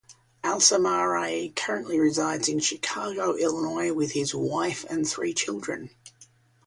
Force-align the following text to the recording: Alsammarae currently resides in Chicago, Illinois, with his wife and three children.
Alsammarae 0.43 1.53
currently 1.55 1.99
resides 1.99 2.47
in 2.49 2.57
Chicago, 2.59 3.35
Illinois, 3.35 3.93
with 3.93 4.13
his 4.13 4.33
wife 4.33 4.83
and 4.89 5.07
three 5.07 5.31
children. 5.31 5.91